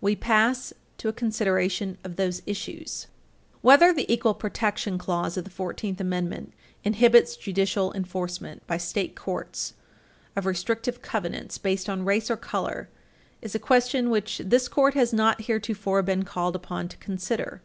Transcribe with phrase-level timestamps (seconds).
[0.00, 3.08] We pass to a consideration of those issues.
[3.10, 6.52] I Whether the equal protection clause of the Fourteenth Amendment
[6.84, 9.74] inhibits judicial enforcement by state courts
[10.36, 12.88] of restrictive covenants based on race or color
[13.42, 17.60] is a question which this Court has not heretofore been called upon to consider.